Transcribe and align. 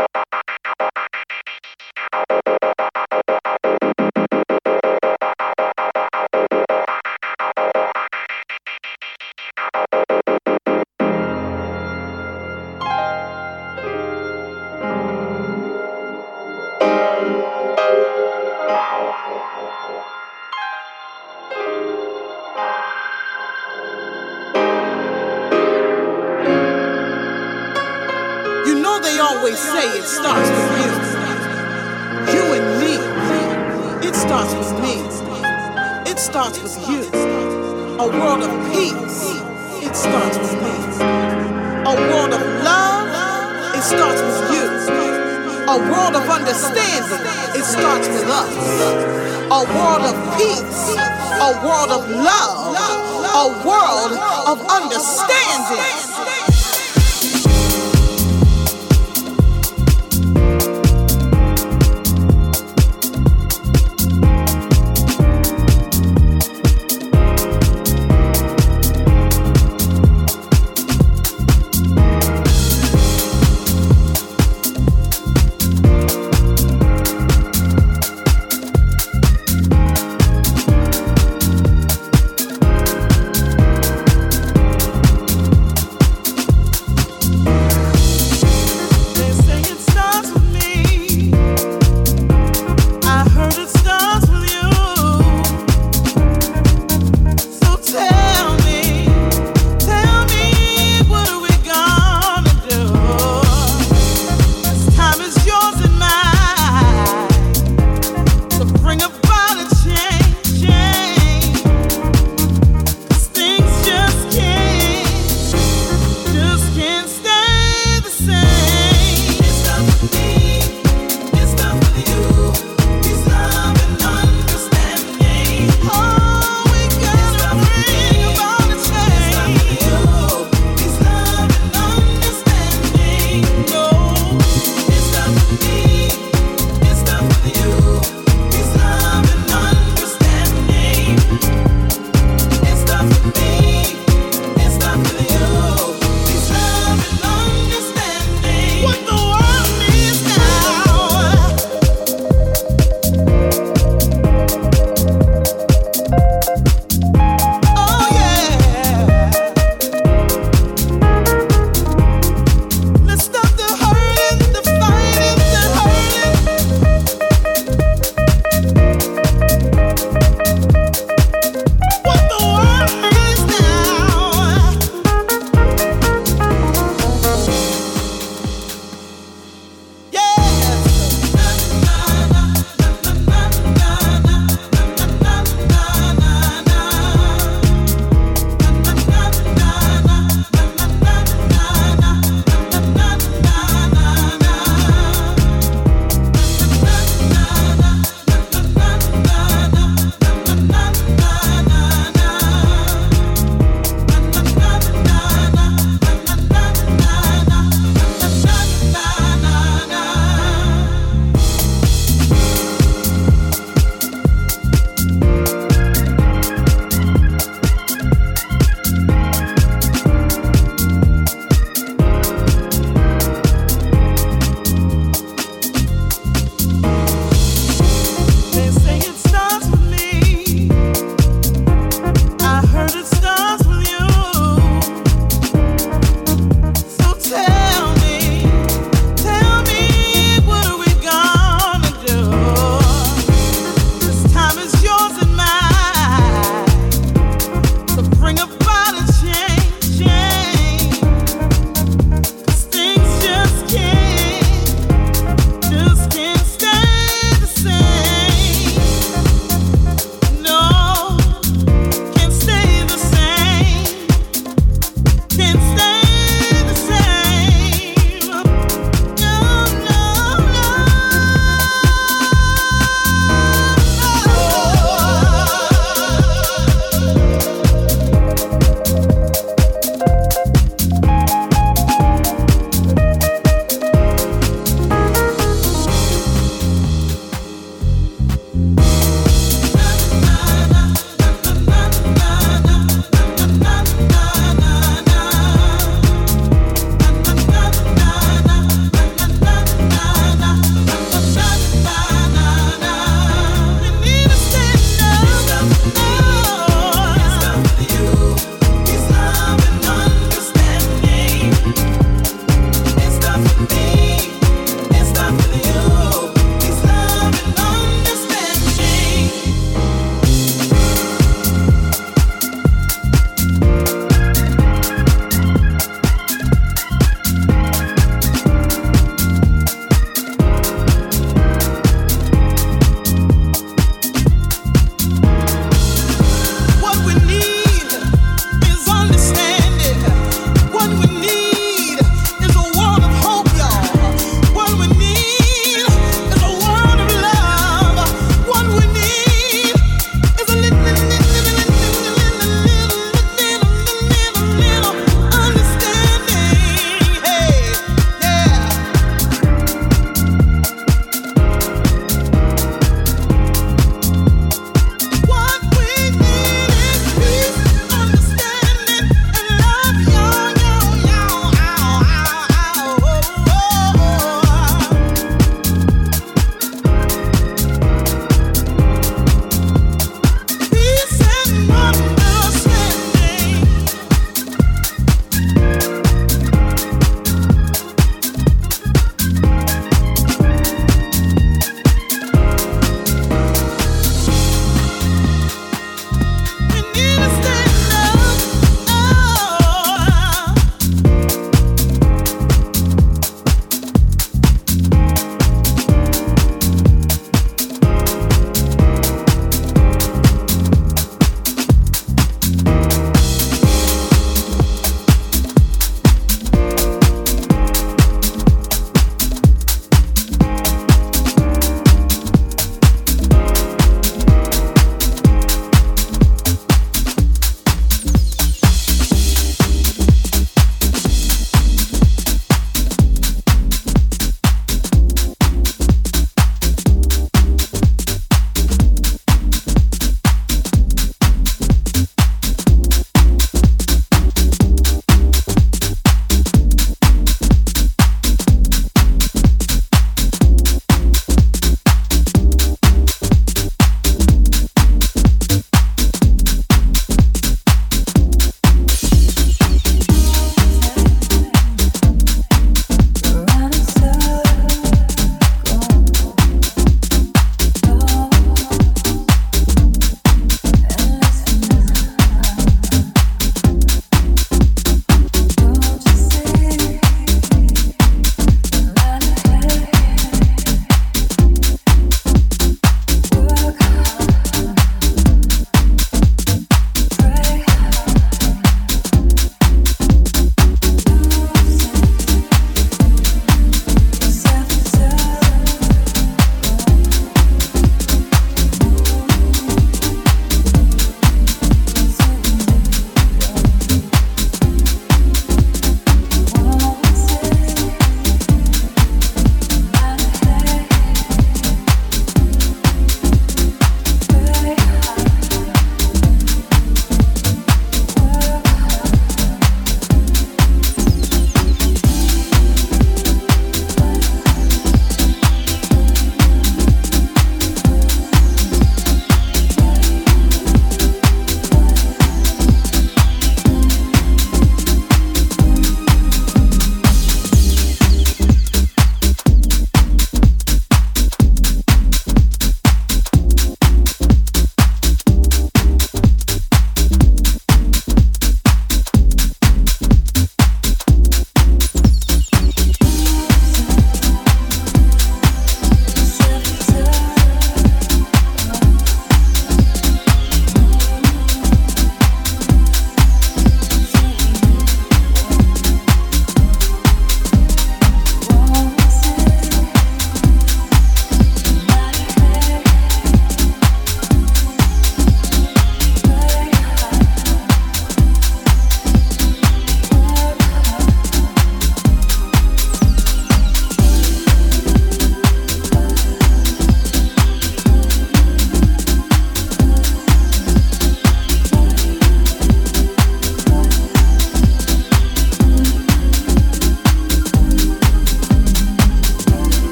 you 0.00 0.39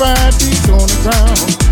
five 0.00 0.34
feet 0.36 0.70
on 0.70 0.78
the 0.78 0.98
ground. 1.02 1.69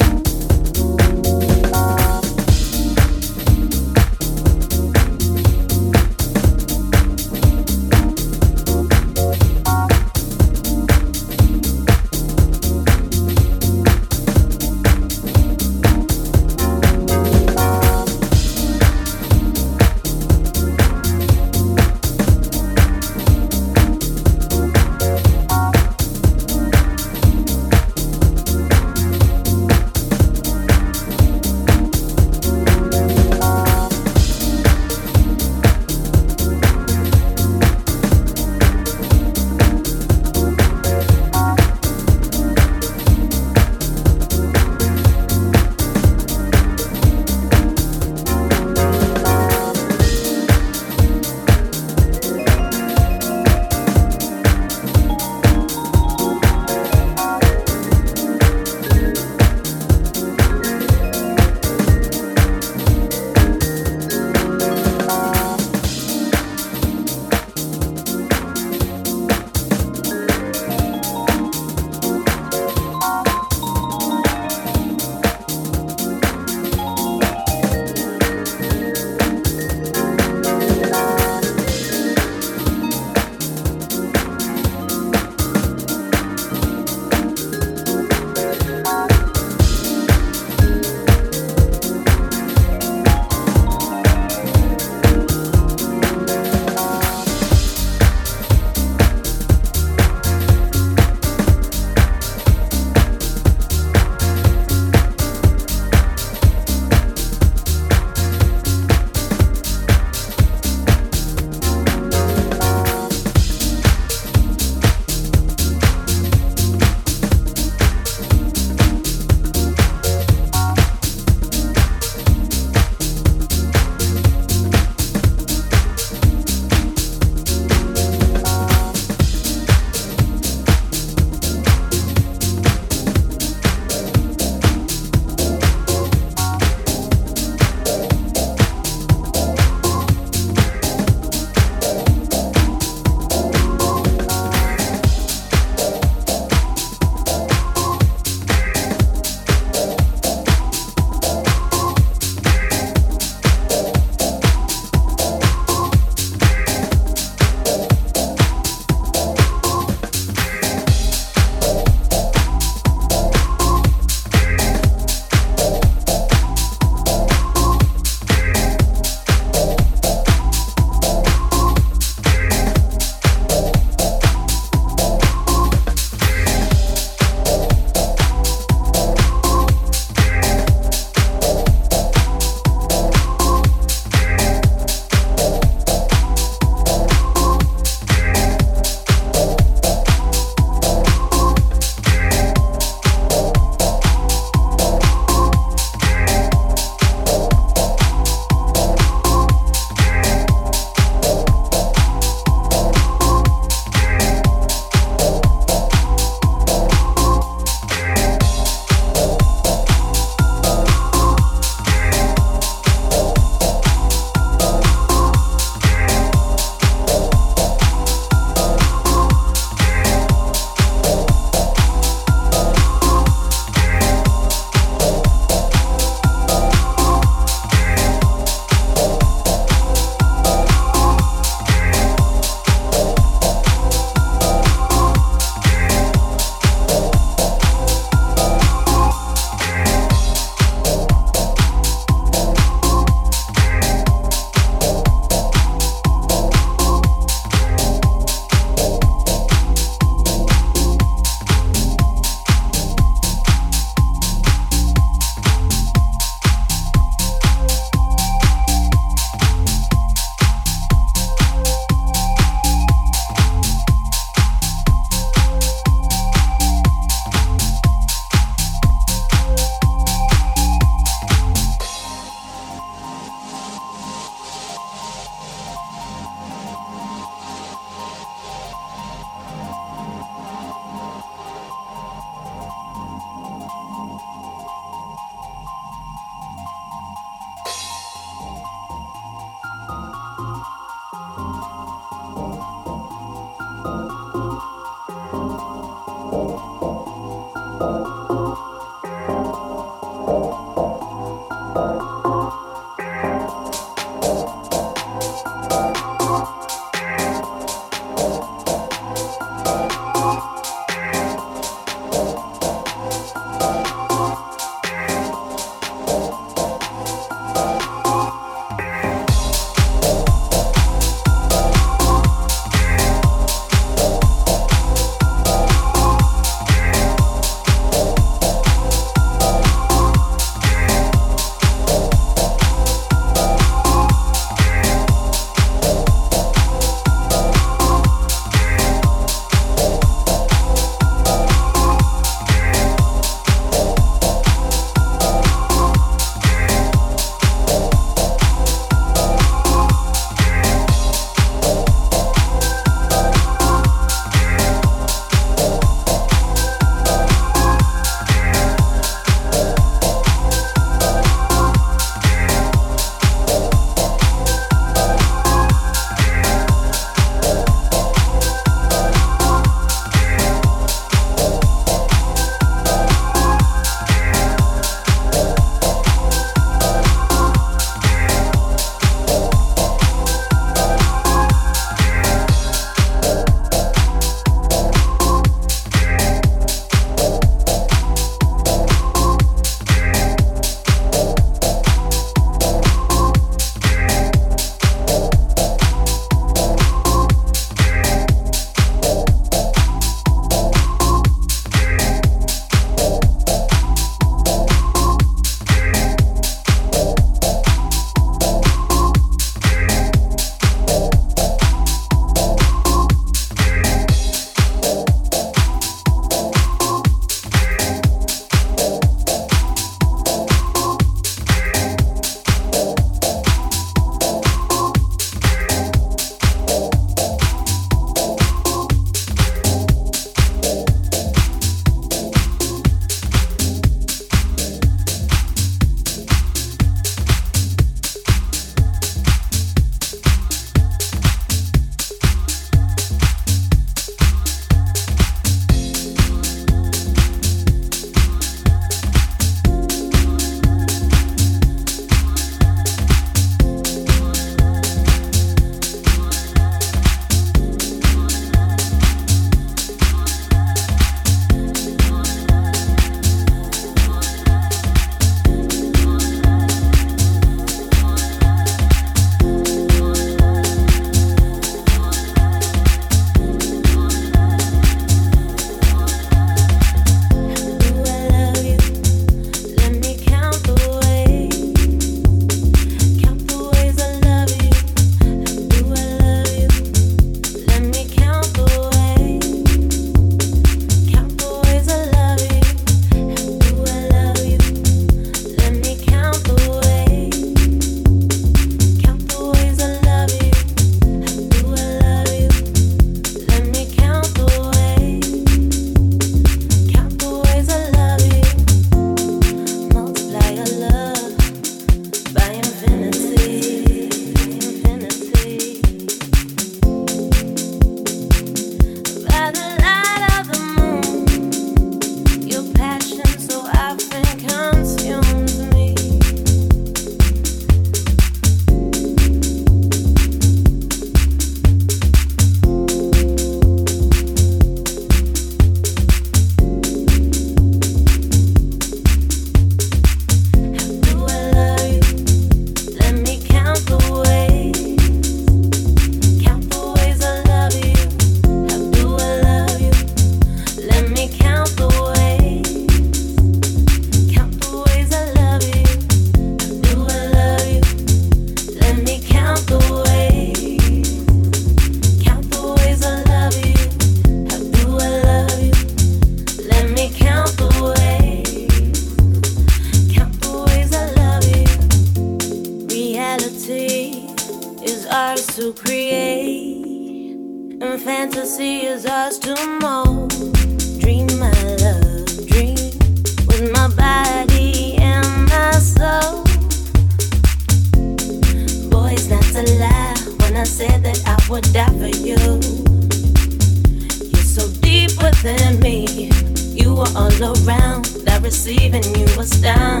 You 599.16 599.26
was 599.36 599.50
down. 599.60 600.00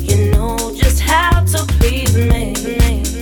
You 0.00 0.32
know 0.32 0.56
just 0.76 1.00
how 1.00 1.44
to 1.44 1.64
please 1.78 2.14
me. 2.16 3.13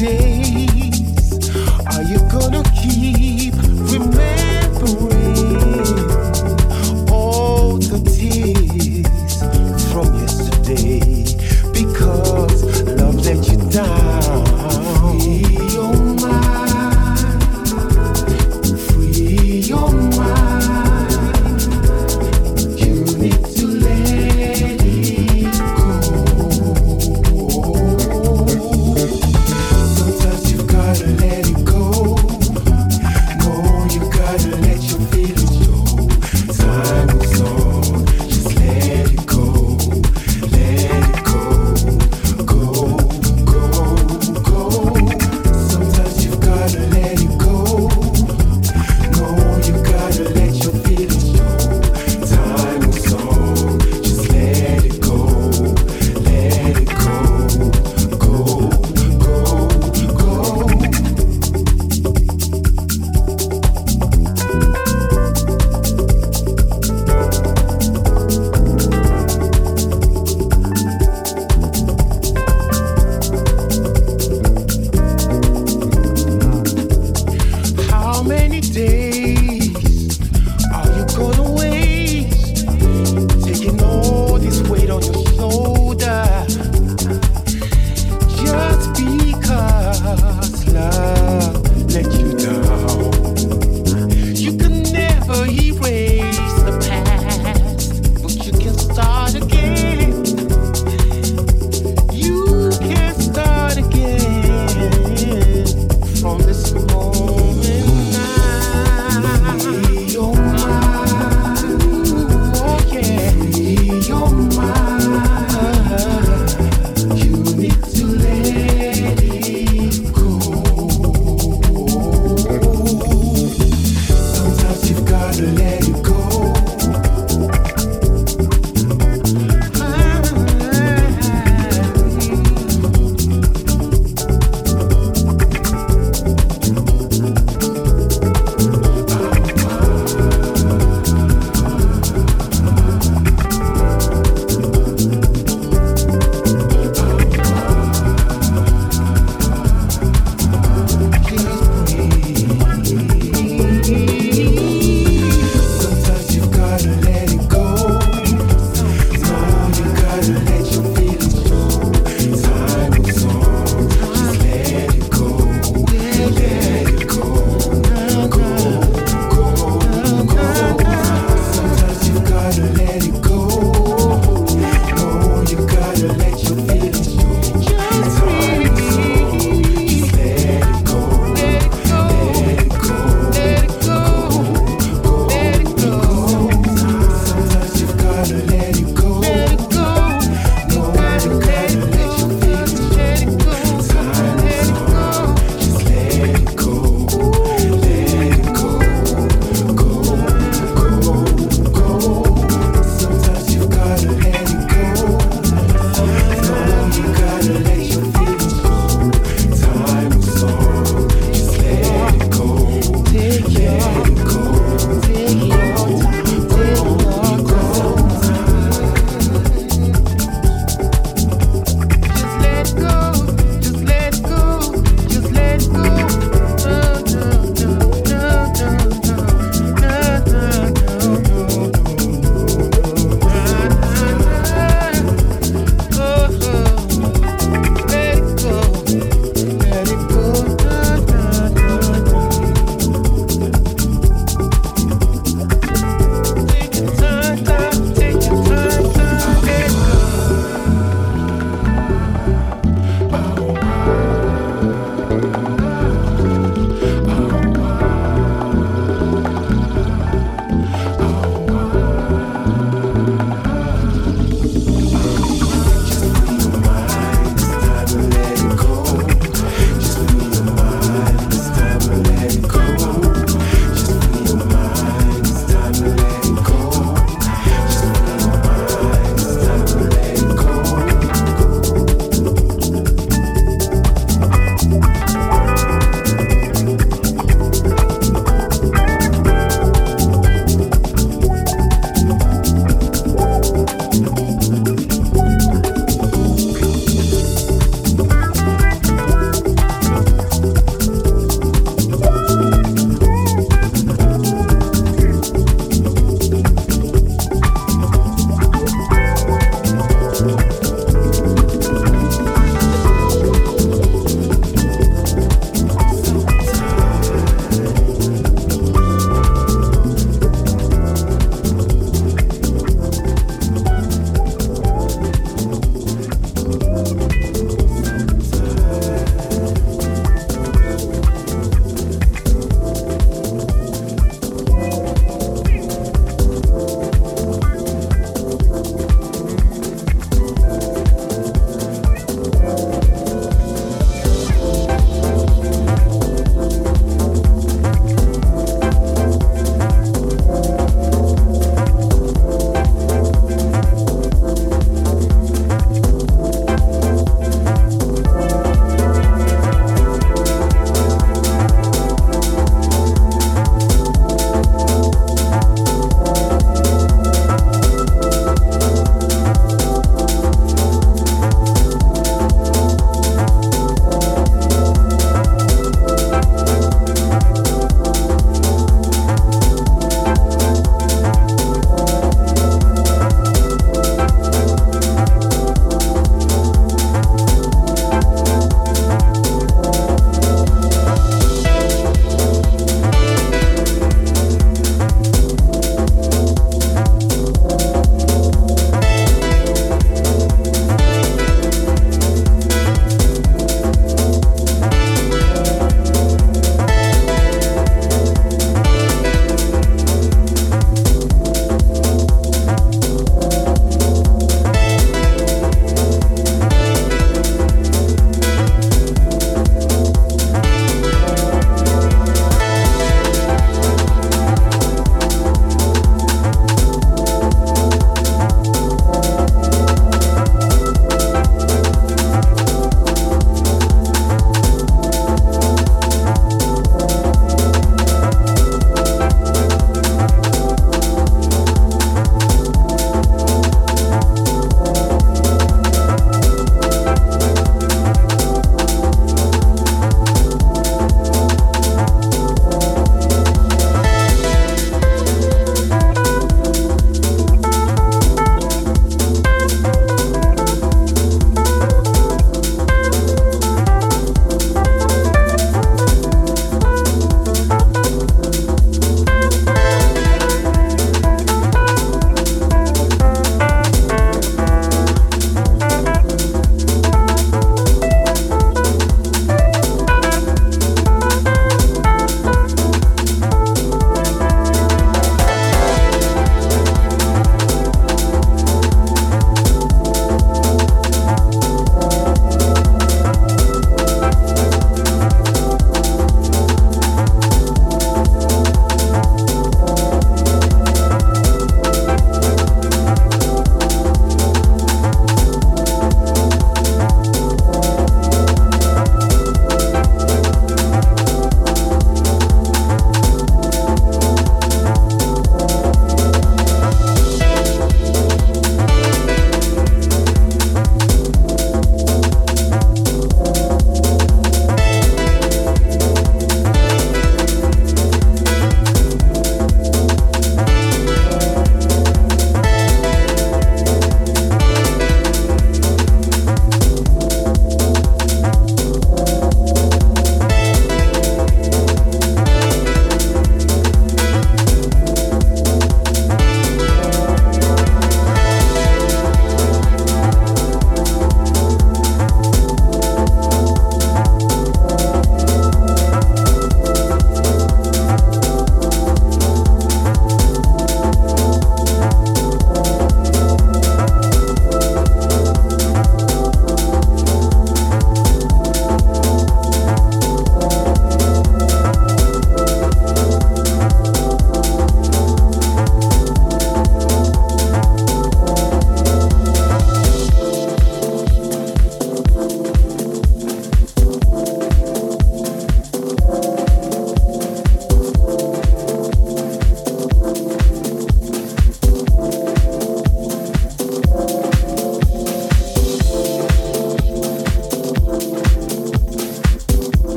day. 0.00 0.69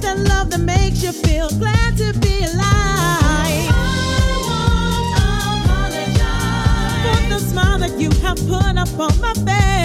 That 0.00 0.18
love 0.28 0.50
that 0.50 0.60
makes 0.60 1.02
you 1.02 1.12
feel 1.12 1.48
glad 1.58 1.96
to 1.98 2.12
be 2.20 2.44
alive. 2.44 3.70
I 5.18 5.24
for 7.02 7.28
the 7.28 7.38
smile 7.40 7.78
that 7.78 7.98
you 7.98 8.10
have 8.22 8.38
put 8.48 8.76
up 8.78 8.98
on 8.98 9.20
my 9.20 9.34
face. 9.44 9.75